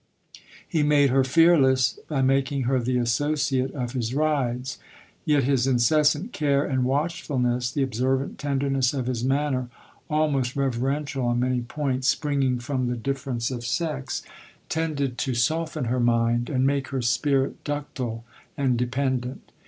He 0.67 0.81
made 0.81 1.11
her 1.11 1.23
fearless, 1.23 1.99
by 2.07 2.23
making 2.23 2.63
her 2.63 2.79
the 2.79 2.97
associate 2.97 3.71
of 3.75 3.93
his 3.93 4.15
rides; 4.15 4.79
yet 5.25 5.43
his 5.43 5.67
incessant 5.67 6.33
care 6.33 6.65
and 6.65 6.85
watchfulness, 6.85 7.71
the 7.71 7.83
observant 7.83 8.39
tenderness 8.39 8.95
of 8.95 9.05
his 9.05 9.23
manner, 9.23 9.69
almost 10.09 10.55
reverential 10.55 11.25
on 11.27 11.39
many 11.39 11.61
points, 11.61 12.07
springing 12.07 12.57
from 12.57 12.87
the 12.87 12.97
difference 12.97 13.51
of 13.51 13.63
sex, 13.63 14.23
tended 14.69 14.97
30 14.97 15.03
LODORE. 15.09 15.15
to 15.17 15.33
soften 15.35 15.85
her 15.85 15.99
mind, 15.99 16.49
and 16.49 16.65
make 16.65 16.87
her 16.87 17.03
spirit 17.03 17.63
ductile 17.63 18.23
and 18.57 18.77
dependent. 18.79 19.51